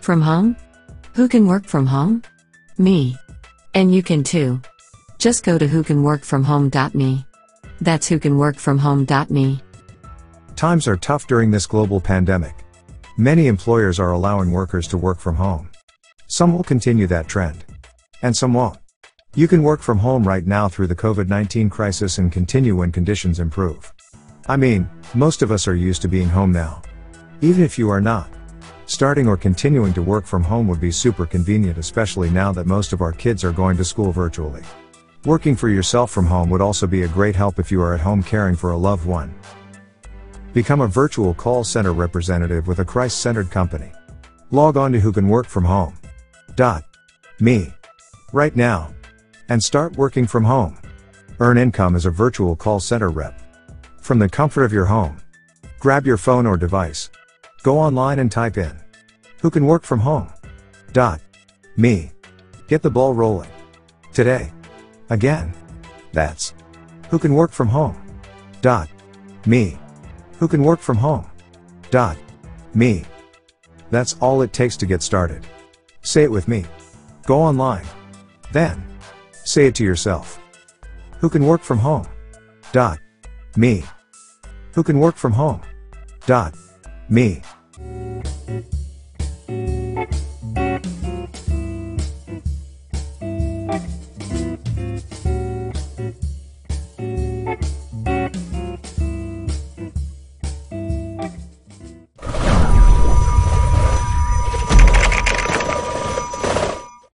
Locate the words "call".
41.32-41.64, 52.54-52.78